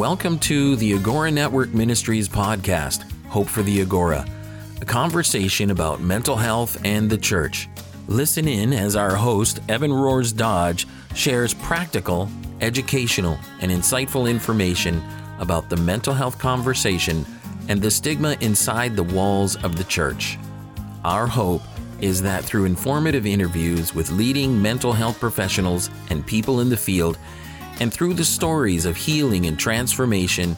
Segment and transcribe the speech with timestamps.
[0.00, 4.24] Welcome to the Agora Network Ministries podcast, Hope for the Agora,
[4.80, 7.68] a conversation about mental health and the church.
[8.08, 12.30] Listen in as our host, Evan Rohrs Dodge, shares practical,
[12.62, 15.02] educational, and insightful information
[15.38, 17.26] about the mental health conversation
[17.68, 20.38] and the stigma inside the walls of the church.
[21.04, 21.60] Our hope
[22.00, 27.18] is that through informative interviews with leading mental health professionals and people in the field,
[27.80, 30.56] and through the stories of healing and transformation,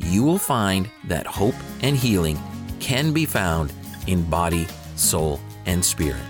[0.00, 2.36] you will find that hope and healing
[2.80, 3.72] can be found
[4.06, 6.22] in body, soul, and spirit.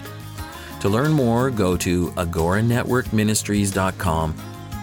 [0.81, 4.35] To learn more, go to agoranetworkministries.com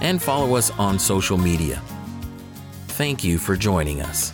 [0.01, 1.81] and follow us on social media.
[2.87, 4.33] Thank you for joining us.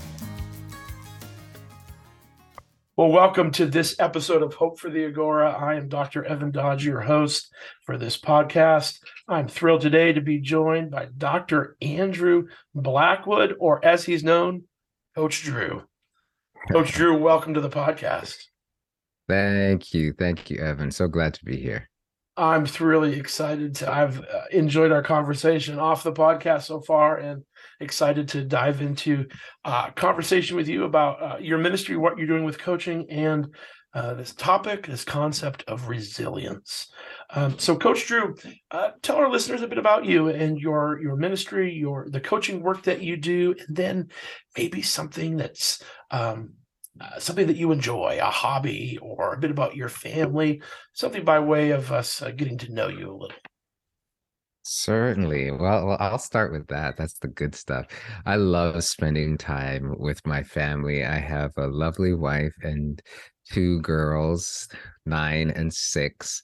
[2.98, 5.52] Well, welcome to this episode of Hope for the Agora.
[5.52, 6.24] I am Dr.
[6.24, 7.54] Evan Dodge, your host
[7.86, 9.00] for this podcast.
[9.28, 11.76] I'm thrilled today to be joined by Dr.
[11.82, 14.64] Andrew Blackwood, or as he's known,
[15.14, 15.84] Coach Drew.
[16.72, 18.38] Coach Drew, welcome to the podcast.
[19.28, 20.14] Thank you.
[20.14, 20.90] Thank you, Evan.
[20.90, 21.90] So glad to be here.
[22.38, 23.92] I'm really excited to.
[23.92, 27.44] I've uh, enjoyed our conversation off the podcast so far, and
[27.80, 29.26] excited to dive into
[29.64, 33.48] uh, conversation with you about uh, your ministry, what you're doing with coaching, and
[33.96, 36.92] uh, this topic, this concept of resilience.
[37.30, 38.36] Um, so, Coach Drew,
[38.70, 42.62] uh, tell our listeners a bit about you and your your ministry, your the coaching
[42.62, 44.10] work that you do, and then
[44.58, 45.82] maybe something that's
[46.12, 46.56] um,
[47.00, 50.62] uh, something that you enjoy, a hobby, or a bit about your family,
[50.94, 53.38] something by way of us uh, getting to know you a little.
[54.68, 55.52] Certainly.
[55.52, 56.98] Well, well, I'll start with that.
[56.98, 57.86] That's the good stuff.
[58.26, 61.06] I love spending time with my family.
[61.06, 63.00] I have a lovely wife and
[63.52, 64.68] two girls,
[65.06, 66.42] nine and six,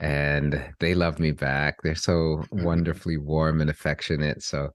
[0.00, 1.82] and they love me back.
[1.82, 2.64] They're so mm-hmm.
[2.64, 4.42] wonderfully warm and affectionate.
[4.42, 4.70] So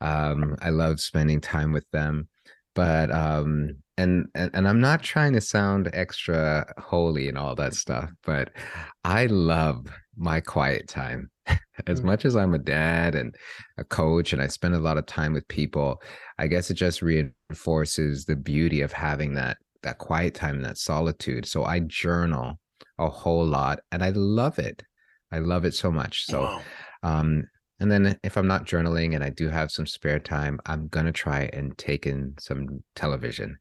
[0.00, 2.28] um, I love spending time with them.
[2.74, 7.74] But um, and, and and I'm not trying to sound extra holy and all that
[7.74, 8.52] stuff, but
[9.04, 9.86] I love
[10.18, 11.30] my quiet time
[11.86, 12.04] as mm.
[12.04, 13.34] much as I'm a dad and
[13.78, 16.02] a coach and I spend a lot of time with people,
[16.38, 21.46] I guess it just reinforces the beauty of having that that quiet time, that solitude.
[21.46, 22.58] So I journal
[22.98, 24.82] a whole lot and I love it.
[25.30, 26.24] I love it so much.
[26.26, 26.60] So wow.
[27.02, 27.44] um
[27.80, 31.12] and then if I'm not journaling and I do have some spare time, I'm gonna
[31.12, 33.56] try and take in some television.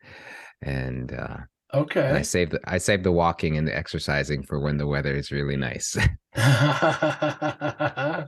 [0.64, 1.38] And uh
[1.74, 2.08] Okay.
[2.08, 5.16] And I save the I save the walking and the exercising for when the weather
[5.16, 5.98] is really nice.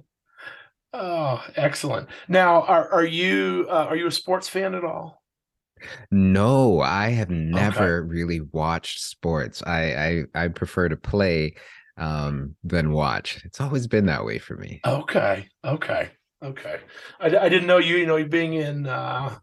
[0.94, 2.10] oh, excellent.
[2.28, 5.24] Now, are are you uh, are you a sports fan at all?
[6.12, 8.10] No, I have never okay.
[8.10, 9.64] really watched sports.
[9.66, 11.56] I, I I prefer to play
[11.98, 13.42] um than watch.
[13.46, 14.82] It's always been that way for me.
[14.86, 15.48] Okay.
[15.64, 16.10] Okay.
[16.44, 16.80] Okay.
[17.20, 19.38] I, I didn't know you, you know, being in uh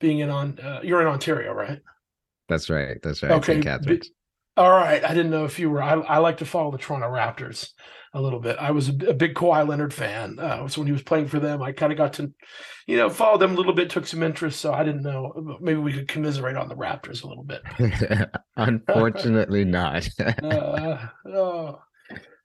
[0.00, 1.80] being in on uh, you're in Ontario, right?
[2.48, 2.98] That's right.
[3.02, 3.32] That's right.
[3.32, 3.60] Okay.
[4.56, 5.04] All right.
[5.04, 5.82] I didn't know if you were.
[5.82, 7.70] I, I like to follow the Toronto Raptors
[8.14, 8.56] a little bit.
[8.58, 10.38] I was a, a big Kawhi Leonard fan.
[10.38, 12.32] Uh, so when he was playing for them, I kind of got to,
[12.86, 14.60] you know, follow them a little bit, took some interest.
[14.60, 15.58] So I didn't know.
[15.60, 17.62] Maybe we could commiserate on the Raptors a little bit.
[18.56, 20.08] Unfortunately, not.
[20.42, 21.80] uh, oh.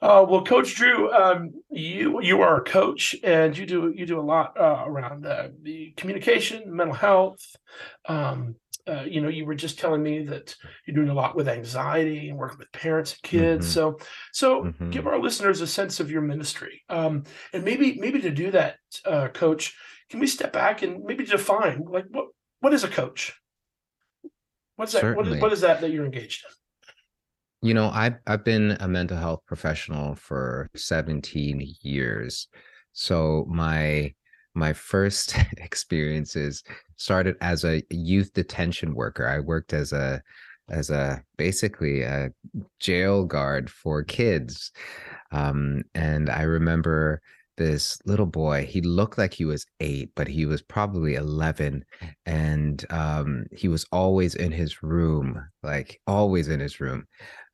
[0.02, 4.20] Uh, well, Coach Drew, um, you you are a coach, and you do you do
[4.20, 7.40] a lot uh, around uh, the communication, mental health,
[8.10, 8.58] um,
[8.88, 10.56] uh, you know, you were just telling me that
[10.86, 13.66] you're doing a lot with anxiety and working with parents and kids.
[13.68, 13.74] Mm-hmm.
[13.74, 14.00] So,
[14.32, 14.90] so mm-hmm.
[14.90, 17.24] give our listeners a sense of your ministry, um,
[17.54, 19.76] and maybe maybe to do that, uh, Coach,
[20.10, 22.28] can we step back and maybe define like what
[22.60, 23.34] what is a coach?
[24.76, 25.16] What's that?
[25.16, 27.68] What is, what is that that you're engaged in?
[27.68, 32.48] You know, I've I've been a mental health professional for 17 years.
[32.92, 34.14] So my
[34.54, 36.64] my first experiences
[36.98, 39.28] started as a youth detention worker.
[39.28, 40.22] I worked as a
[40.70, 42.32] as a basically a
[42.80, 44.72] jail guard for kids.
[45.32, 47.22] Um, and I remember
[47.58, 51.84] this little boy he looked like he was eight but he was probably 11
[52.26, 57.06] and um, he was always in his room like always in his room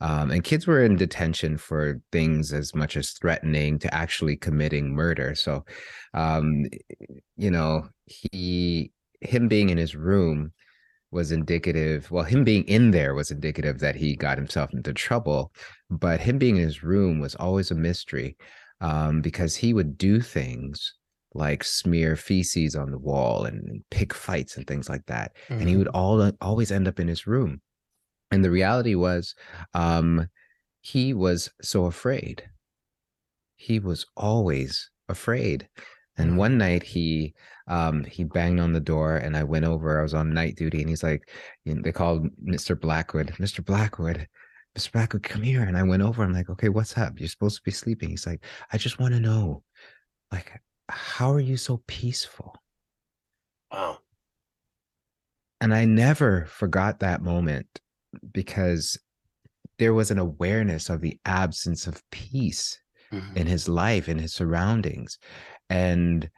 [0.02, 4.94] um, and kids were in detention for things as much as threatening to actually committing
[4.94, 5.66] murder so
[6.14, 6.66] um,
[7.36, 8.92] you know he
[9.22, 10.52] him being in his room
[11.12, 15.52] was indicative well him being in there was indicative that he got himself into trouble
[15.90, 18.38] but him being in his room was always a mystery
[18.82, 20.94] um, because he would do things
[21.34, 25.36] like smear feces on the wall and pick fights and things like that.
[25.48, 25.60] Mm-hmm.
[25.60, 25.96] And he would mm-hmm.
[25.96, 27.62] all always end up in his room.
[28.32, 29.36] And the reality was,
[29.74, 30.28] um,
[30.82, 32.44] he was so afraid.
[33.58, 35.68] He was always afraid.
[36.18, 36.36] And Mhm.
[36.38, 37.34] one night he
[37.68, 40.00] um he banged on the door and I went over.
[40.00, 41.30] I was on night duty and he's like,
[41.66, 42.80] you know, they called Mr.
[42.80, 43.64] Blackwood, Mr.
[43.64, 44.28] Blackwood,
[44.76, 44.92] Mr.
[44.92, 45.64] Blackwood, come here.
[45.64, 46.24] And I went over.
[46.24, 47.20] I'm like, okay, what's up?
[47.20, 48.10] You're supposed to be sleeping.
[48.10, 49.64] He's like, I just want to know,
[50.32, 52.56] like, how are you so peaceful?
[53.72, 54.02] Wow.
[55.62, 57.82] And I never forgot that moment
[58.32, 58.98] because
[59.78, 62.80] there was an awareness of the absence of peace
[63.12, 63.38] Mhm.
[63.38, 65.18] in his life, in his surroundings.
[65.70, 66.30] And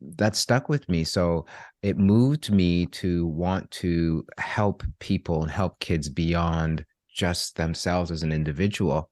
[0.00, 1.04] that stuck with me.
[1.04, 1.46] So
[1.82, 6.84] it moved me to want to help people and help kids beyond
[7.18, 9.10] just themselves as an individual.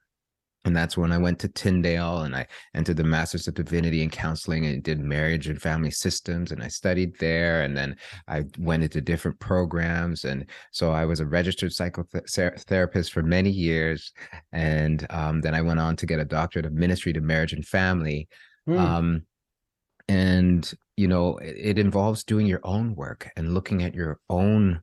[0.64, 4.10] And that's when I went to Tyndale and I entered the Masters of Divinity in
[4.10, 6.50] Counseling and did marriage and family systems.
[6.50, 7.62] And I studied there.
[7.62, 10.24] And then I went into different programs.
[10.24, 14.12] And so I was a registered psychotherapist for many years.
[14.52, 17.64] And um, then I went on to get a doctorate of ministry to marriage and
[17.64, 18.28] family.
[18.68, 18.78] Mm.
[18.78, 19.22] Um,
[20.08, 24.80] and, you know, it, it involves doing your own work and looking at your own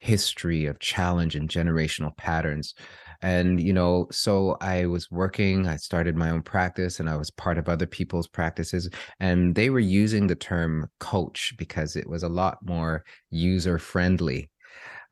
[0.00, 2.74] history of challenge and generational patterns.
[3.22, 7.30] And you know so i was working i started my own practice and i was
[7.30, 8.88] part of other people's practices
[9.18, 14.48] and they were using the term coach because it was a lot more user friendly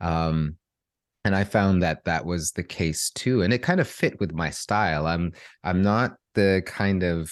[0.01, 0.55] um
[1.23, 4.33] and i found that that was the case too and it kind of fit with
[4.33, 5.05] my style.
[5.05, 5.33] I'm
[5.63, 7.31] i'm not the kind of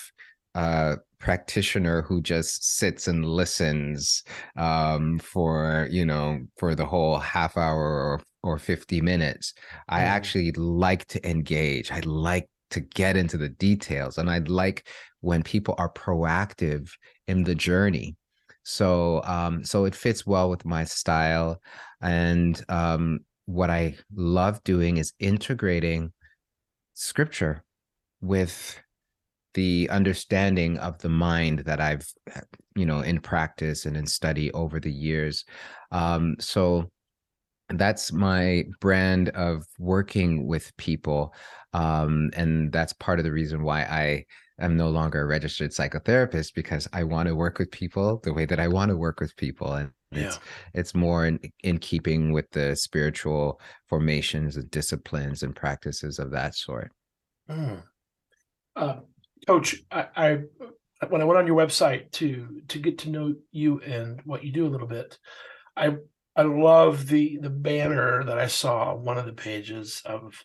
[0.55, 4.23] uh practitioner who just sits and listens
[4.55, 9.53] um for you know for the whole half hour or or 50 minutes.
[9.89, 10.05] I Mm.
[10.05, 11.91] actually like to engage.
[11.91, 14.87] I like to get into the details and i like
[15.21, 16.91] when people are proactive
[17.27, 18.15] in the journey.
[18.63, 21.61] So um so it fits well with my style
[22.01, 26.11] and um what i love doing is integrating
[26.95, 27.63] scripture
[28.21, 28.79] with
[29.57, 32.07] the understanding of the mind that I've,
[32.75, 35.45] you know, in practice and in study over the years.
[35.91, 36.91] Um, so
[37.69, 41.33] that's my brand of working with people.
[41.73, 44.25] Um, and that's part of the reason why I
[44.59, 48.45] am no longer a registered psychotherapist because I want to work with people the way
[48.45, 49.73] that I want to work with people.
[49.73, 50.27] And Yeah.
[50.27, 50.39] it's
[50.73, 53.59] it's more in, in keeping with the spiritual
[53.89, 56.91] formations and disciplines and practices of that sort.
[57.49, 57.81] Mm.
[58.75, 58.99] Uh,
[59.45, 60.39] Coach, I, I
[61.09, 64.51] when I went on your website to to get to know you and what you
[64.51, 65.17] do a little bit,
[65.75, 65.97] I
[66.35, 70.43] I love the the banner that I saw on one of the pages of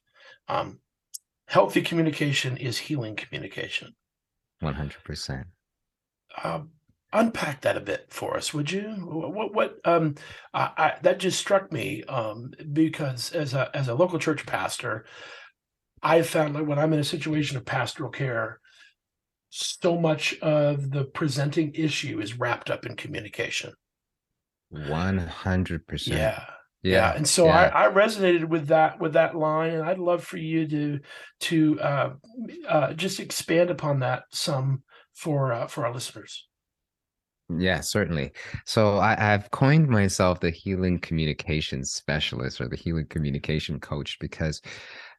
[0.48, 0.78] um,
[1.46, 3.94] healthy communication is healing communication.
[4.62, 5.44] 100%.
[6.42, 6.70] Um,
[7.12, 8.82] unpack that a bit for us, would you?
[8.82, 10.14] What what, what um
[10.54, 15.04] I, I, that just struck me um because as a as a local church pastor,
[16.02, 18.60] I found that when I'm in a situation of pastoral care,
[19.54, 23.74] so much of the presenting issue is wrapped up in communication.
[24.74, 26.06] 100%.
[26.06, 26.44] Yeah.
[26.82, 27.14] Yeah.
[27.14, 27.70] And so yeah.
[27.74, 31.00] I, I resonated with that with that line and I'd love for you to
[31.40, 32.10] to uh,
[32.66, 34.82] uh just expand upon that some
[35.14, 36.48] for uh, for our listeners.
[37.56, 38.32] Yeah, certainly.
[38.64, 44.62] So I, I've coined myself the healing communication specialist or the healing communication coach because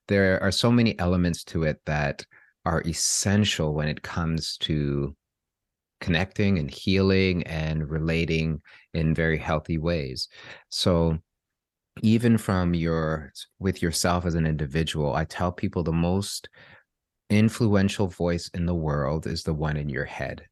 [0.07, 2.25] there are so many elements to it that
[2.65, 5.15] are essential when it comes to
[6.01, 8.61] connecting and healing and relating
[8.93, 10.27] in very healthy ways.
[10.69, 11.17] So
[12.01, 16.49] even from your with yourself as an individual, I tell people the most
[17.29, 20.45] influential voice in the world is the one in your head.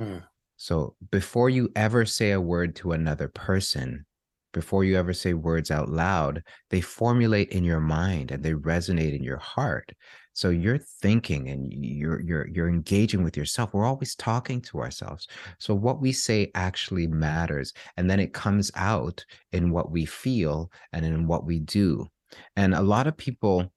[0.00, 0.22] Mm.
[0.56, 4.06] So before you ever say a word to another person,
[4.52, 9.14] before you ever say words out loud, they formulate in your mind and they resonate
[9.14, 9.92] in your heart.
[10.34, 13.72] So you're thinking and you're you're you're engaging with yourself.
[13.72, 15.28] We're always talking to ourselves.
[15.58, 20.70] So what we say actually matters, and then it comes out in what we feel
[20.92, 22.08] and in what we do.
[22.56, 23.72] And a lot of people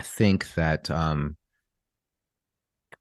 [0.00, 1.36] think that um,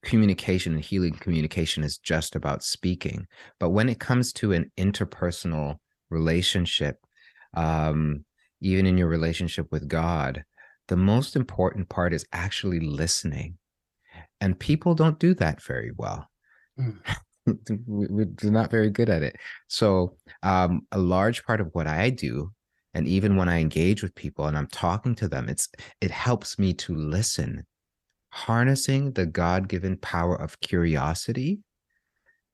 [0.04, 3.26] communication and healing communication is just about speaking.
[3.60, 5.78] But when it comes to an interpersonal
[6.10, 6.98] relationship,
[7.54, 8.26] um,
[8.60, 10.44] even in your relationship with God,
[10.88, 13.58] the most important part is actually listening.
[14.42, 16.30] And people don't do that very well.
[16.80, 17.00] Mm.
[17.88, 19.36] we, we're not very good at it.
[19.68, 22.52] So, um, a large part of what I do,
[22.94, 25.68] and even when I engage with people and I'm talking to them, it's
[26.02, 27.66] it helps me to listen
[28.34, 31.60] harnessing the God given power of curiosity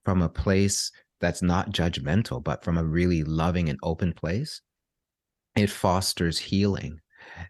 [0.03, 4.61] from a place that's not judgmental, but from a really loving and open place,
[5.55, 6.99] it fosters healing.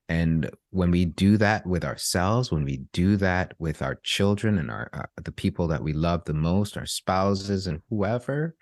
[0.08, 4.72] And when we do that with ourselves when we do that with our children and
[4.72, 8.56] our uh, the people that we love the most our spouses and whoever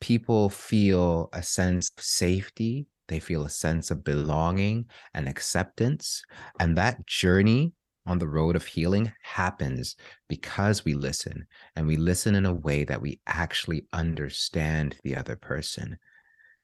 [0.00, 2.86] people feel a sense of safety.
[3.08, 6.22] They feel a sense of belonging and acceptance.
[6.58, 7.72] And that journey
[8.06, 9.96] on the road of healing happens
[10.28, 15.36] because we listen and we listen in a way that we actually understand the other
[15.36, 15.98] person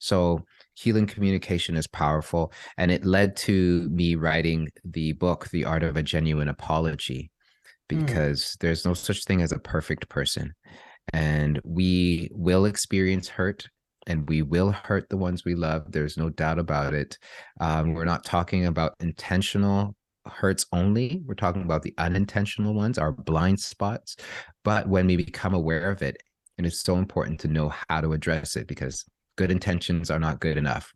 [0.02, 0.44] so
[0.75, 2.52] healing communication is powerful.
[2.76, 7.30] And it led to me writing the book, The Art of a Genuine Apology,
[7.88, 7.99] mm.
[8.00, 8.59] because mm.
[8.59, 10.54] there's no such thing as a perfect person.
[11.12, 13.68] And we will experience hurt
[14.09, 15.92] and we will hurt the ones we love.
[15.92, 17.16] There's no doubt about it.
[17.61, 19.94] Um, we're not talking about intentional
[20.26, 21.23] hurts only.
[21.25, 24.16] We're talking about the unintentional ones, our blind spots.
[24.64, 26.16] But when we become aware of it,
[26.59, 29.04] and it's so important to know how to address it because
[29.37, 30.93] good intentions are not good enough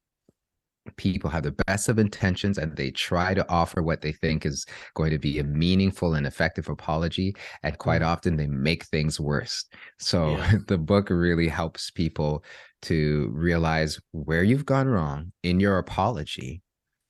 [0.96, 4.64] people have the best of intentions and they try to offer what they think is
[4.94, 8.06] going to be a meaningful and effective apology and quite mm.
[8.06, 9.64] often they make things worse
[9.98, 10.52] so yeah.
[10.68, 12.44] the book really helps people
[12.82, 16.62] to realize where you've gone wrong in your apology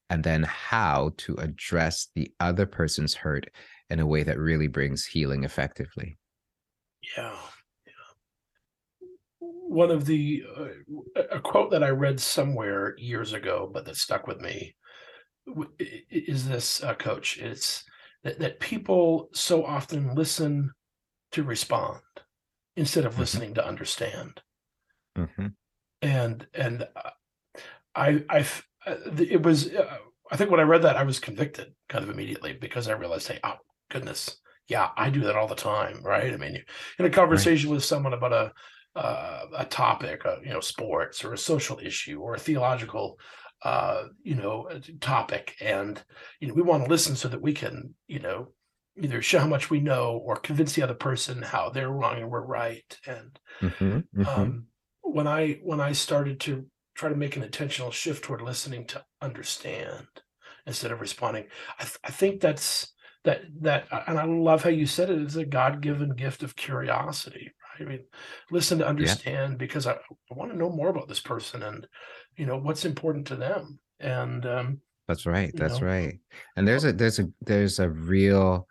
[0.08, 3.50] and then how to address the other person's hurt
[3.90, 6.16] in a way that really brings healing effectively
[7.16, 7.36] yeah
[9.76, 14.26] one of the uh, a quote that I read somewhere years ago, but that stuck
[14.26, 14.74] with me
[16.10, 17.36] is this uh, coach.
[17.36, 17.84] It's
[18.24, 20.72] that, that people so often listen
[21.32, 22.00] to respond
[22.74, 23.20] instead of mm-hmm.
[23.20, 24.40] listening to understand.
[25.18, 25.48] Mm-hmm.
[26.00, 27.10] And and uh,
[27.94, 28.46] I I
[28.86, 29.98] uh, it was uh,
[30.30, 33.28] I think when I read that I was convicted kind of immediately because I realized,
[33.28, 33.56] hey, oh
[33.90, 36.32] goodness, yeah, I do that all the time, right?
[36.32, 36.64] I mean,
[36.98, 37.74] in a conversation right.
[37.74, 38.52] with someone about a
[38.96, 43.18] uh, a topic, uh, you know, sports or a social issue or a theological,
[43.62, 44.68] uh, you know,
[45.00, 46.02] topic, and
[46.40, 48.48] you know, we want to listen so that we can, you know,
[48.98, 52.30] either show how much we know or convince the other person how they're wrong and
[52.30, 52.98] we're right.
[53.06, 54.26] And mm-hmm, mm-hmm.
[54.26, 54.66] Um,
[55.02, 59.04] when I when I started to try to make an intentional shift toward listening to
[59.20, 60.06] understand
[60.66, 61.46] instead of responding,
[61.78, 62.92] I, th- I think that's
[63.24, 66.56] that that and I love how you said it is a God given gift of
[66.56, 68.04] curiosity, I mean,
[68.50, 69.58] listen to understand yeah.
[69.58, 71.86] because I, I, want to know more about this person and
[72.36, 73.78] you know what's important to them.
[74.00, 75.52] And um, that's right.
[75.54, 75.86] That's know.
[75.86, 76.18] right.
[76.56, 78.66] And there's a there's a there's a real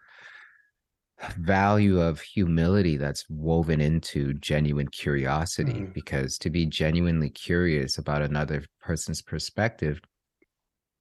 [1.38, 5.94] value of humility that's woven into genuine curiosity mm-hmm.
[5.94, 10.02] because to be genuinely curious about another person's perspective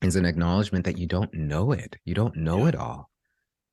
[0.02, 2.68] is an acknowledgement that you don't know it you don't know yeah.
[2.68, 3.10] it all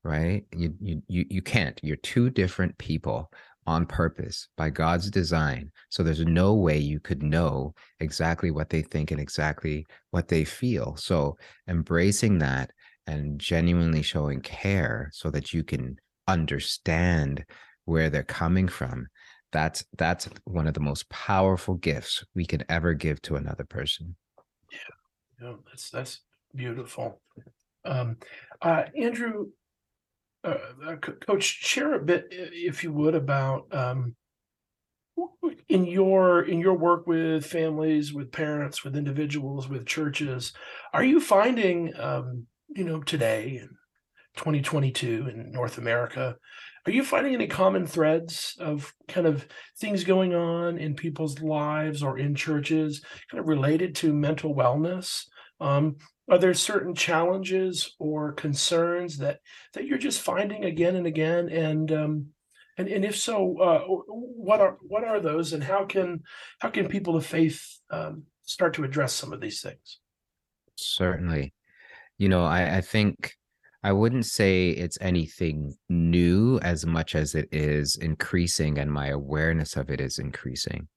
[0.04, 3.30] right you, you you you can't you're two different people
[3.68, 5.72] on purpose by God's design.
[5.90, 10.44] So there's no way you could know exactly what they think and exactly what they
[10.44, 10.96] feel.
[10.96, 11.38] So
[11.68, 12.72] embracing that
[13.08, 17.46] and genuinely showing care so that you can understand
[17.86, 19.08] where they're coming from
[19.52, 24.16] that's that's one of the most powerful gifts we can ever give to another person
[24.72, 26.22] yeah, yeah that's that's
[26.56, 27.22] beautiful
[27.86, 28.18] um
[28.62, 29.48] uh andrew
[30.44, 30.96] uh
[31.26, 34.16] coach share a bit if you would about um,
[35.70, 40.54] in your in your work with families with parents with individuals with churches
[40.94, 43.70] are you finding um, you know today in
[44.36, 46.36] 2022 in north america
[46.86, 52.02] are you finding any common threads of kind of things going on in people's lives
[52.02, 55.26] or in churches kind of related to mental wellness?
[55.60, 55.98] Um,
[56.32, 59.42] are there certain challenges or concerns that
[59.74, 61.50] that you're just finding again and again?
[61.50, 62.28] And um,
[62.78, 66.24] and and if so uh, what are what are those and how can
[66.60, 70.00] how can people of faith um, start to address some of these things?
[70.78, 71.54] Certainly.
[72.18, 73.34] You know i i think
[73.84, 79.76] i wouldn't say it's anything new as much as it is increasing and my awareness
[79.76, 80.88] of it is increasing.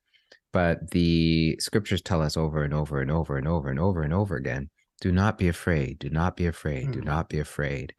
[0.52, 4.12] But the scriptures tell us over and over and over and over and over and
[4.12, 4.70] over again
[5.04, 5.98] do not be afraid.
[5.98, 6.92] Do not be afraid.
[6.92, 7.92] Do not be afraid.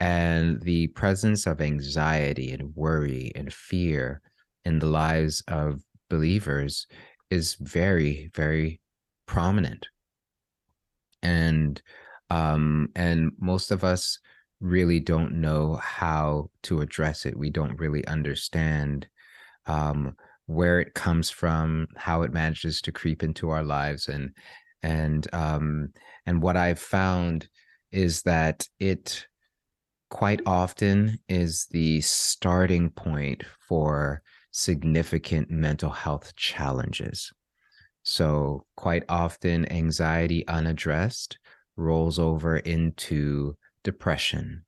[0.00, 4.20] And the presence of anxiety and worry and fear
[4.64, 6.88] in the lives of believers
[7.30, 8.80] is very, very
[9.26, 9.86] prominent.
[11.22, 11.80] And
[12.28, 14.18] um, and most of us
[14.60, 17.38] really don't know how to address it.
[17.38, 19.06] We don't really understand
[19.66, 24.32] um, where it comes from, how it manages to creep into our lives, and
[24.82, 25.92] and um,
[26.26, 27.48] and what I've found
[27.92, 29.26] is that it
[30.10, 37.32] quite often is the starting point for significant mental health challenges.
[38.02, 41.38] So, quite often, anxiety unaddressed
[41.76, 44.64] rolls over into depression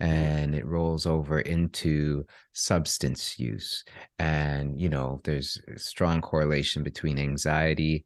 [0.00, 3.84] and it rolls over into substance use
[4.18, 8.04] and you know there's a strong correlation between anxiety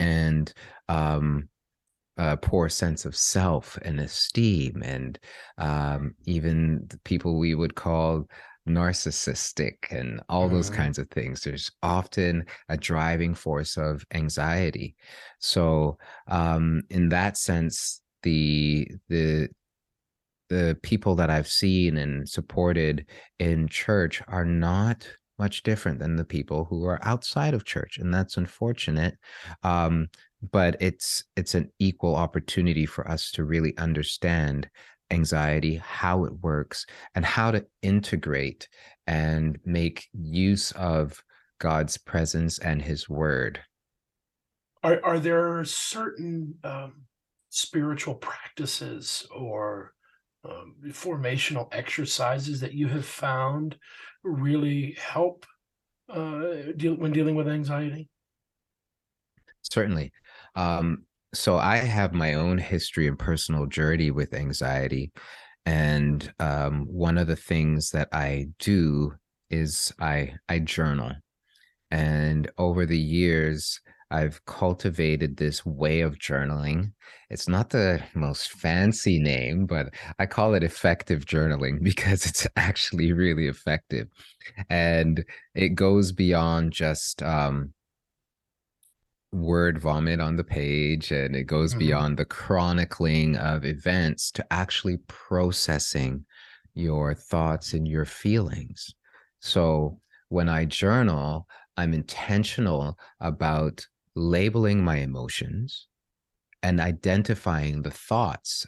[0.00, 0.52] and
[0.88, 1.48] um
[2.18, 5.18] a poor sense of self and esteem and
[5.58, 8.26] um, even the people we would call
[8.68, 10.76] narcissistic and all those Mhm.
[10.76, 14.96] kinds of things there's often a driving force of anxiety
[15.40, 15.96] so
[16.28, 19.48] um in that sense the the
[20.48, 23.06] the people that i've seen and supported
[23.38, 28.12] in church are not much different than the people who are outside of church and
[28.12, 29.16] that's unfortunate
[29.62, 30.08] um
[30.52, 34.68] but it's it's an equal opportunity for us to really understand
[35.10, 38.68] anxiety how it works and how to integrate
[39.06, 41.22] and make use of
[41.58, 43.60] God's presence and his word.
[44.82, 47.02] Are are there certain um,
[47.48, 49.92] spiritual practices or
[50.44, 53.78] um, formational exercises that you have found
[54.26, 55.46] really help
[56.08, 58.08] uh, deal when dealing with anxiety?
[59.62, 60.12] Certainly.
[60.54, 61.04] Um,
[61.34, 65.12] so I have my own history and personal journey with anxiety.
[65.66, 69.14] And um, one of the things that I do
[69.50, 71.12] is I I journal.
[71.90, 73.80] And over the years,
[74.10, 76.92] I've cultivated this way of journaling.
[77.28, 83.12] It's not the most fancy name, but I call it effective journaling because it's actually
[83.12, 84.08] really effective.
[84.70, 87.74] And it goes beyond just um,
[89.32, 91.78] word vomit on the page and it goes Mhm.
[91.78, 96.24] beyond the chronicling of events to actually processing
[96.74, 98.94] your thoughts and your feelings.
[99.40, 101.46] So when I journal,
[101.76, 103.86] I'm intentional about
[104.16, 105.88] labeling my emotions
[106.62, 108.66] and identifying the thoughts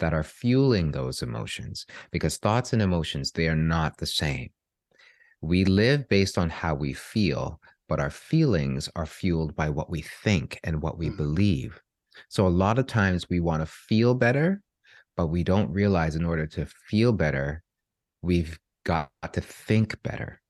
[0.00, 4.50] that are fueling those emotions because thoughts and emotions they are not the same.
[5.42, 10.02] We live based on how we feel, but our feelings are fueled by what we
[10.02, 11.16] think and what we Mhm.
[11.16, 11.80] believe.
[12.28, 14.62] So a lot of times we want to feel better,
[15.16, 17.64] but we don't realize in order to feel better,
[18.22, 20.42] we've got to think better.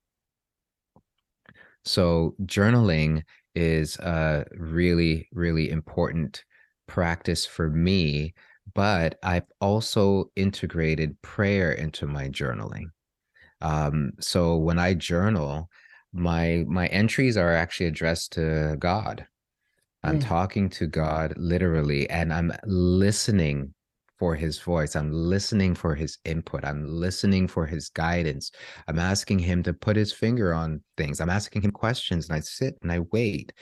[1.85, 6.45] So journaling is a really, really important
[6.87, 8.35] practice for me,
[8.75, 12.87] but I've also integrated prayer into my journaling.
[13.61, 15.69] Um, so when I journal,
[16.13, 19.27] my my entries are actually addressed to God.
[20.03, 20.21] I'm Mm.
[20.21, 23.75] talking to God literally, and I'm listening
[24.21, 24.95] for his voice.
[24.95, 26.63] I'm listening for his input.
[26.63, 28.53] I'm listening for his guidance.
[28.87, 31.21] I'm asking him to put his finger on things.
[31.21, 33.55] I'm asking him questions, and I sit and I wait.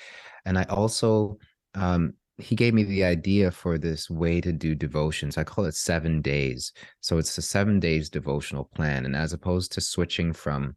[0.44, 1.38] And I also,
[1.74, 5.38] um, he gave me the idea for this way to do devotions.
[5.38, 6.72] I call it seven days.
[7.00, 9.06] So it's a seven days devotional plan.
[9.06, 10.74] And as opposed to switching from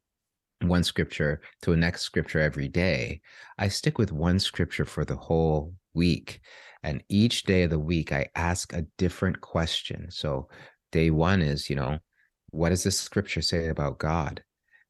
[0.61, 3.21] one scripture to a next scripture every day,
[3.57, 6.41] I stick with one scripture for the whole week.
[6.83, 10.09] And each day of the week, I ask a different question.
[10.09, 10.49] So
[10.91, 11.99] day one is, you know,
[12.49, 14.43] what does the scripture say about God?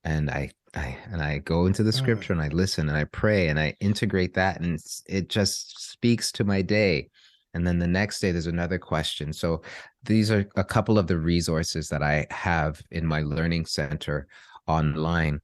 [0.04, 1.96] And I, I and I go into the Mm.
[1.96, 6.32] scripture and I listen and I pray and I integrate that and it just speaks
[6.34, 7.10] to my day.
[7.54, 9.34] And then the next day there's another question.
[9.34, 9.62] So
[10.04, 14.28] these are a couple of the resources that I have in my learning center
[14.68, 15.42] online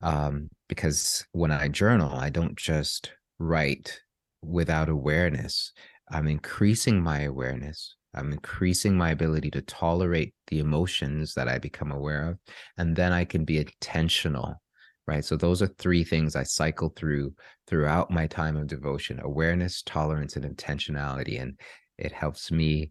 [0.00, 4.00] um, because when I journal, I don't just write
[4.42, 5.72] without awareness.
[6.10, 7.96] I'm increasing my awareness.
[8.14, 12.38] I'm increasing my ability to tolerate the emotions that I become aware of.
[12.76, 14.60] And then I can be intentional,
[15.06, 15.24] right?
[15.24, 17.34] So those are three things I cycle through
[17.66, 21.40] throughout my time of devotion awareness, tolerance, and intentionality.
[21.40, 21.58] And
[21.96, 22.90] it helps me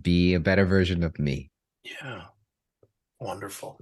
[0.00, 1.50] be a better version of me.
[1.84, 2.22] Yeah,
[3.20, 3.80] wonderful.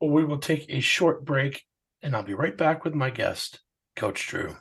[0.00, 1.64] Well, we will take a short break,
[2.02, 3.60] and I'll be right back with my guest,
[3.96, 4.56] Coach Drew.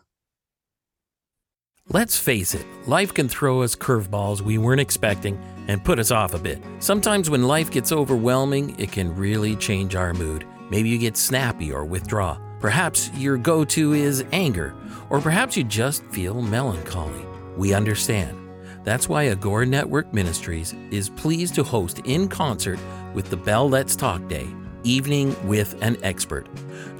[1.89, 6.33] Let's face it, life can throw us curveballs we weren't expecting and put us off
[6.33, 6.63] a bit.
[6.79, 10.47] Sometimes when life gets overwhelming, it can really change our mood.
[10.69, 12.39] Maybe you get snappy or withdraw.
[12.61, 14.73] Perhaps your go to is anger,
[15.09, 17.25] or perhaps you just feel melancholy.
[17.57, 18.39] We understand.
[18.85, 22.79] That's why Agora Network Ministries is pleased to host in concert
[23.13, 24.47] with the Bell Let's Talk Day,
[24.83, 26.47] Evening with an Expert.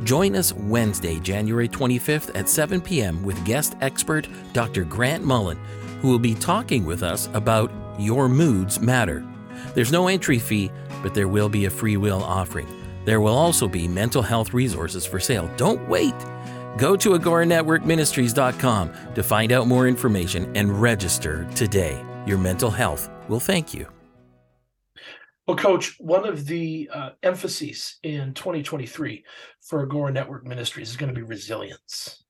[0.04, 3.24] Join us Wednesday, January 25th at 7 p.m.
[3.24, 4.84] with guest expert Dr.
[4.84, 5.58] Grant Mullen,
[6.02, 9.26] who will be talking with us about Your Moods Matter.
[9.74, 12.68] There's no entry fee, but there will be a free will offering.
[13.06, 15.50] There will also be mental health resources for sale.
[15.58, 16.16] Don't wait.
[16.78, 22.04] Go to agoranetworkministries.com to find out more information and register today.
[22.26, 23.93] Your mental health will thank you.
[25.48, 29.26] Well, Coach, one of the uh, emphases in 2023
[29.62, 32.24] for Agora Network Ministries is going to be resilience.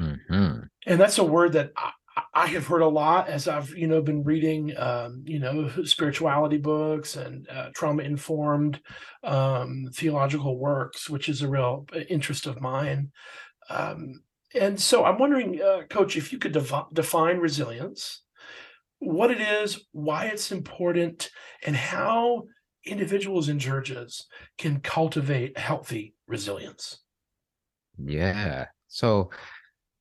[0.00, 0.60] Mm-hmm.
[0.86, 1.90] And that's a word that I,
[2.32, 6.56] I, have heard a lot as I've, you know, been reading, um, you know, spirituality
[6.56, 8.80] books and uh, trauma informed
[9.24, 13.10] um, theological works, which is a real uh, interest of mine.
[13.68, 14.22] Um,
[14.54, 18.22] and so I'm wondering, uh, Coach, if you could dev- define resilience
[18.98, 21.30] what it is, why it's important,
[21.64, 22.44] and how
[22.84, 27.00] individuals and churches can cultivate healthy resilience.
[27.98, 28.66] Yeah.
[28.88, 29.30] So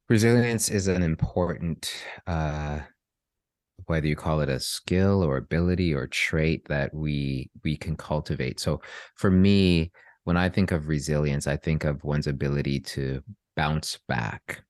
[0.09, 1.91] resilience is an important
[2.25, 2.79] uh
[3.85, 8.59] whether you call it a skill or ability or trait that we we can cultivate.
[8.59, 8.81] So
[9.15, 9.91] for me,
[10.23, 13.23] when I think of resilience, I think of one's ability to
[13.55, 14.63] bounce back.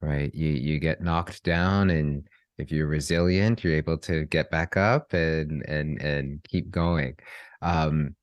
[0.00, 0.34] Right?
[0.34, 2.26] You you get knocked down and
[2.60, 7.14] if you're resilient you're able to get back up and and and keep going.
[7.62, 8.14] Um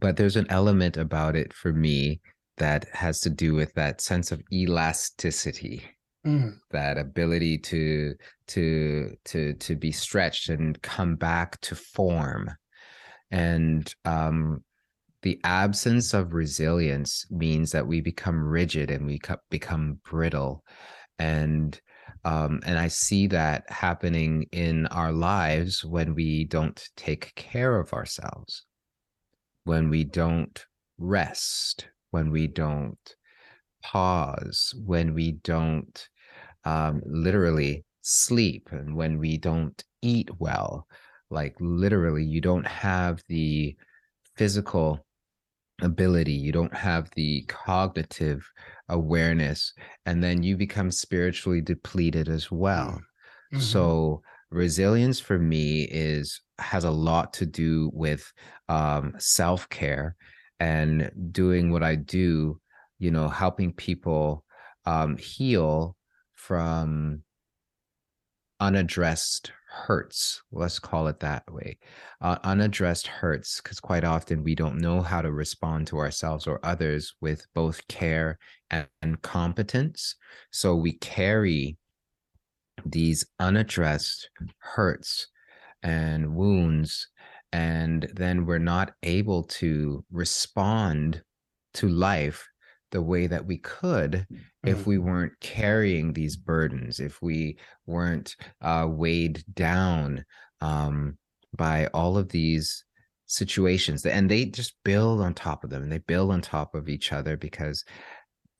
[0.00, 2.20] but there's an element about it for me
[2.58, 5.84] that has to do with that sense of elasticity
[6.26, 6.58] mm.
[6.70, 8.14] that ability to
[8.48, 12.50] to to to be stretched and come back to form.
[13.30, 14.62] And um
[15.22, 20.62] the absence of resilience means that we become rigid and we become brittle.
[21.18, 21.80] And
[22.24, 27.92] um, and I see that happening in our lives when we don't take care of
[27.92, 28.64] ourselves,
[29.64, 30.64] when we don't
[30.98, 33.14] rest, when we don't
[33.82, 36.08] pause, when we don't
[36.64, 40.86] um, literally sleep, and when we don't eat well.
[41.30, 43.76] Like literally, you don't have the
[44.36, 45.05] physical
[45.82, 48.50] ability, you don't have the cognitive
[48.88, 49.72] awareness,
[50.06, 52.92] and then you become spiritually depleted as well.
[53.52, 53.60] Mm, mm-hmm.
[53.60, 58.32] So resilience for me is has a lot to do with
[58.68, 60.16] um, self-care
[60.60, 62.60] and doing what I do,
[62.98, 64.44] you know, helping people
[64.86, 65.96] um, heal
[66.32, 67.22] from
[68.60, 71.76] unaddressed hurts let's call it that way
[72.22, 76.58] uh, unaddressed hurts because quite often we don't know how to respond to ourselves or
[76.62, 78.38] others with both care
[78.70, 80.14] and, and competence
[80.50, 81.76] so we carry
[82.84, 85.28] these unaddressed hurts
[85.82, 87.08] and wounds
[87.52, 91.22] and then we're not able to respond
[91.74, 92.46] to life
[92.92, 94.68] the way that we could mm-hmm.
[94.68, 100.24] if we weren't carrying these burdens, if we weren't uh, weighed down
[100.60, 101.16] um,
[101.56, 102.84] by all of these
[103.26, 104.06] situations.
[104.06, 107.12] And they just build on top of them and they build on top of each
[107.12, 107.84] other because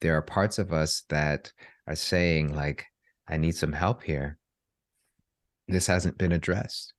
[0.01, 1.53] there are parts of us that
[1.87, 2.85] are saying, like,
[3.29, 4.39] I need some help here.
[5.69, 6.93] This hasn't been addressed.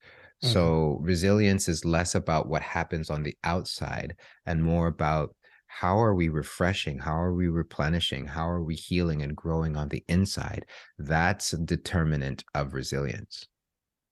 [0.43, 0.53] Mm-hmm.
[0.53, 5.35] So resilience is less about what happens on the outside and more about
[5.79, 6.99] how are we refreshing?
[6.99, 8.25] How are we replenishing?
[8.25, 10.65] How are we healing and growing on the inside?
[10.97, 13.45] That's a determinant of resilience.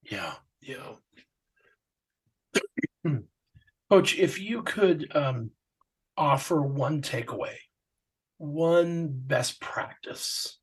[0.03, 0.33] Yeah
[0.65, 0.93] yeah.
[3.89, 5.51] Coach if you could um,
[6.17, 7.55] offer one takeaway
[8.37, 10.59] one best practice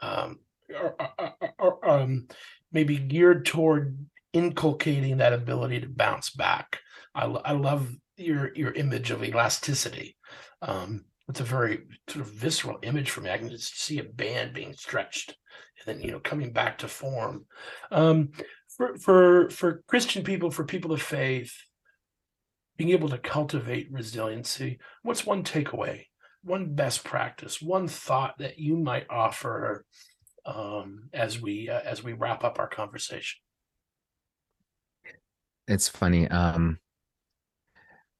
[0.00, 0.38] um,
[0.72, 2.28] or, or, or, um,
[2.70, 6.78] maybe geared toward inculcating that ability to bounce back.
[7.16, 10.16] I, I love your your image of elasticity.
[10.62, 13.30] Um, it's a very sort of visceral image for me.
[13.30, 15.36] I can just see a band being stretched
[15.86, 17.46] and then you know coming back to form.
[17.90, 18.30] Um,
[18.68, 21.52] for for for Christian people, for people of faith,
[22.76, 24.78] being able to cultivate resiliency.
[25.02, 26.04] What's one takeaway?
[26.42, 27.60] One best practice?
[27.60, 29.84] One thought that you might offer
[30.46, 33.40] um, as we uh, as we wrap up our conversation?
[35.66, 36.28] It's funny.
[36.28, 36.78] Um,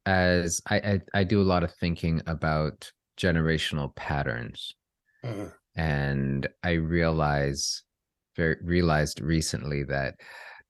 [0.09, 2.91] as I, I, I do a lot of thinking about
[3.21, 4.75] generational patterns,
[5.23, 5.49] mm-hmm.
[5.77, 7.83] and I realize
[8.35, 10.15] very realized recently that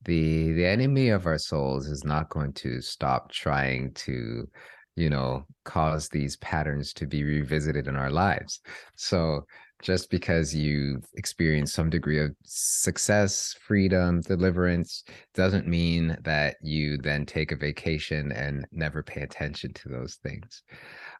[0.04, 4.48] the the enemy of our souls is not going to stop trying to
[4.96, 8.60] you know cause these patterns to be revisited in our lives
[8.96, 9.44] so
[9.82, 17.24] just because you've experienced some degree of success, freedom, deliverance, doesn't mean that you then
[17.24, 20.62] take a vacation and never pay attention to those things.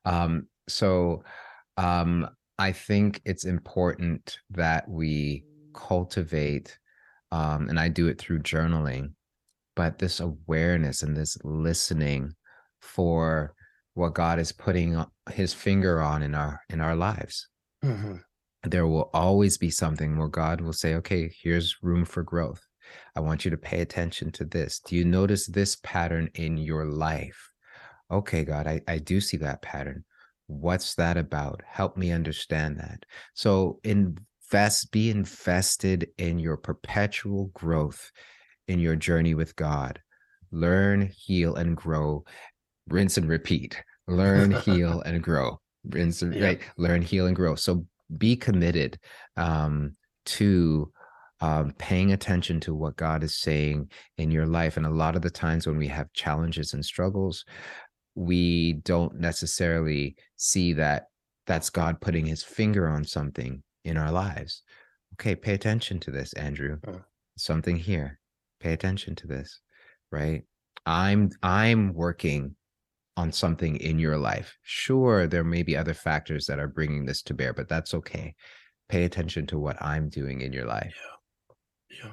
[0.05, 1.23] Um, so
[1.77, 6.77] um, I think it's important that we cultivate,
[7.31, 9.12] um, and I do it through journaling,
[9.77, 12.35] but this awareness and this listening
[12.81, 13.55] for
[13.94, 17.49] what God is putting his finger on in our in our lives.
[17.85, 18.16] Mm-hmm
[18.64, 22.66] there will always be something where God will say, okay, here's room for growth.
[23.14, 24.81] I want you to pay attention to this.
[24.81, 27.51] Do you notice this pattern in your life?
[28.11, 30.05] Okay, God, I, I do see that pattern.
[30.47, 31.62] What's that about?
[31.66, 33.05] Help me understand that.
[33.35, 38.11] So invest, be invested in your perpetual growth
[38.66, 40.01] in your journey with God.
[40.51, 42.25] Learn, heal, and grow.
[42.88, 43.83] Rinse and repeat.
[44.07, 45.61] Learn, heal, and grow.
[45.85, 46.44] Rinse, yeah.
[46.44, 46.61] right?
[46.79, 47.55] Learn, heal, and grow.
[47.55, 48.99] So be committed
[49.37, 49.92] um,
[50.25, 50.92] to
[51.40, 54.77] um, paying attention to what God is saying in your life.
[54.77, 57.44] And a lot of the times when we have challenges and struggles,
[58.14, 61.05] we don't necessarily see that
[61.47, 64.62] that's God putting his finger on something in our lives.
[65.14, 66.79] Okay, pay attention to this, Andrew.
[66.87, 66.99] Uh.
[67.37, 68.18] Something here.
[68.61, 69.61] Pay attention to this,
[70.11, 70.42] right?
[70.85, 72.57] I'm I'm working
[73.18, 74.57] on something in your life.
[74.62, 78.37] Sure, there may be other factors that are bringing this to bear, but that's okay.
[78.88, 80.96] Pay attention to what I'm doing in your life.
[81.90, 82.04] Yeah.
[82.04, 82.12] Yeah.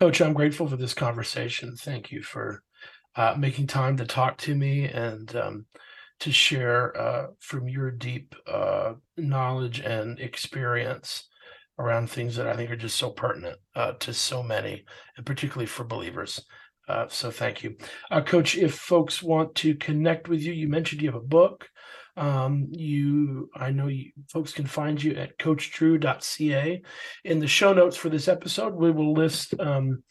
[0.00, 1.76] Coach, I'm grateful for this conversation.
[1.76, 2.64] Thank you for
[3.14, 5.66] uh, making time to talk to me and um,
[6.20, 11.28] to share uh, from your deep uh, knowledge and experience
[11.78, 14.84] around things that I think are just so pertinent uh, to so many,
[15.16, 16.44] and particularly for believers.
[16.88, 17.76] Uh, so thank you,
[18.10, 18.56] uh, Coach.
[18.56, 21.68] If folks want to connect with you, you mentioned you have a book.
[22.16, 26.82] Um, you, I know you folks can find you at CoachDrew.ca.
[27.24, 30.02] In the show notes for this episode, we will list um,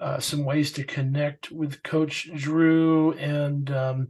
[0.00, 4.08] uh, some ways to connect with Coach Drew and um,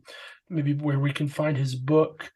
[0.48, 2.30] maybe where we can find his book.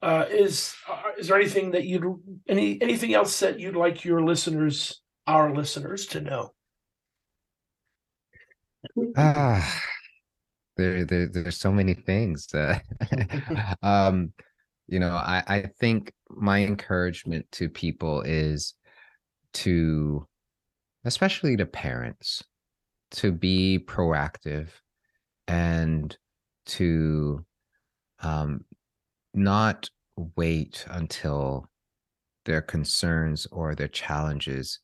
[0.00, 2.04] Uh, is uh, is there anything that you'd
[2.48, 6.52] any anything else that you'd like your listeners, our listeners, to know?
[9.16, 9.82] Ah,
[10.76, 12.52] there, there, there's so many things.
[12.54, 12.78] Uh,
[13.82, 14.32] um,
[14.88, 18.74] you know, I, I think my encouragement to people is
[19.54, 20.26] to,
[21.04, 22.42] especially to parents,
[23.12, 24.68] to be proactive
[25.46, 26.16] and
[26.64, 27.44] to
[28.20, 28.64] um,
[29.34, 29.88] not
[30.36, 31.68] wait until
[32.44, 34.80] their concerns or their challenges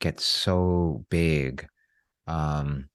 [0.00, 1.66] get so big
[2.26, 2.88] um,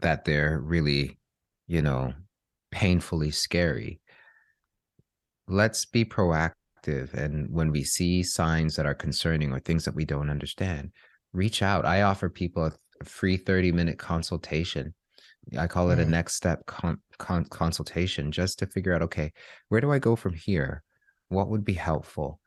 [0.00, 1.18] that they're really,
[1.66, 2.12] you know,
[2.70, 4.00] painfully scary.
[5.48, 7.14] Let's be proactive.
[7.14, 10.92] And when we see signs that are concerning or things that we don't understand,
[11.32, 11.84] reach out.
[11.84, 14.94] I offer people a free 30 minute consultation.
[15.58, 19.32] I call it a next step con- con- consultation just to figure out okay,
[19.68, 20.82] where do I go from here?
[21.28, 22.40] What would be helpful?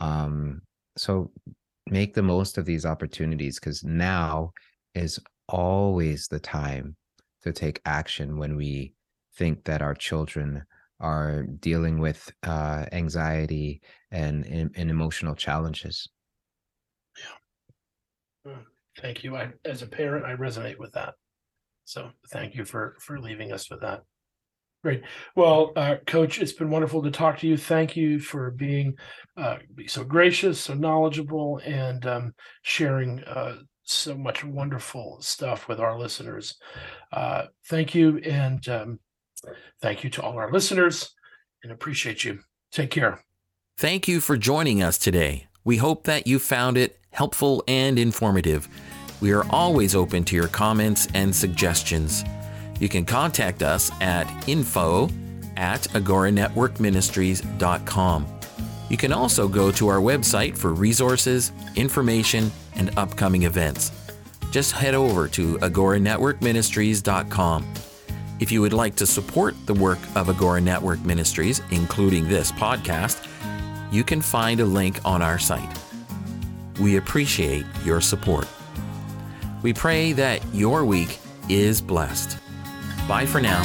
[0.00, 0.62] Um,
[0.96, 1.30] so
[1.86, 4.52] make the most of these opportunities because now
[4.94, 6.96] is always the time
[7.42, 8.94] to take action when we
[9.36, 10.64] think that our children
[10.98, 16.08] are dealing with uh, anxiety and, and, and emotional challenges.
[17.16, 18.52] Yeah.
[18.52, 18.60] Hmm.
[19.00, 19.36] Thank you.
[19.36, 21.14] I, as a parent, I resonate with that.
[21.84, 24.02] So thank you for for leaving us with that.
[24.82, 25.02] Great.
[25.34, 27.56] Well, uh, Coach, it's been wonderful to talk to you.
[27.56, 28.94] Thank you for being
[29.36, 33.56] uh, so gracious, so knowledgeable, and um, sharing uh,
[33.88, 36.56] so much wonderful stuff with our listeners.
[37.12, 39.00] Uh, thank you, and um,
[39.80, 41.14] thank you to all our listeners,
[41.62, 42.40] and appreciate you.
[42.72, 43.22] Take care.
[43.78, 45.46] Thank you for joining us today.
[45.64, 48.68] We hope that you found it helpful and informative.
[49.20, 52.24] We are always open to your comments and suggestions.
[52.78, 55.10] You can contact us at info
[55.56, 58.26] at agoranetworkministries.com.
[58.88, 63.92] You can also go to our website for resources, information, and upcoming events.
[64.50, 67.74] Just head over to agoranetworkministries.com.
[68.38, 73.26] If you would like to support the work of Agora Network Ministries, including this podcast,
[73.90, 75.78] you can find a link on our site.
[76.80, 78.46] We appreciate your support.
[79.62, 82.38] We pray that your week is blessed.
[83.08, 83.64] Bye for now.